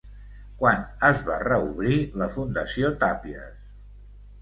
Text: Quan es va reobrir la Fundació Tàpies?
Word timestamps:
Quan 0.61 0.81
es 1.09 1.21
va 1.27 1.37
reobrir 1.45 2.01
la 2.25 2.31
Fundació 2.39 2.93
Tàpies? 3.07 3.65